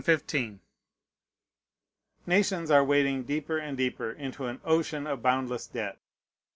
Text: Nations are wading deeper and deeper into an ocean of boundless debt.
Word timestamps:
Nations 2.25 2.71
are 2.71 2.83
wading 2.83 3.21
deeper 3.25 3.59
and 3.59 3.77
deeper 3.77 4.11
into 4.11 4.47
an 4.47 4.59
ocean 4.65 5.05
of 5.05 5.21
boundless 5.21 5.67
debt. 5.67 5.99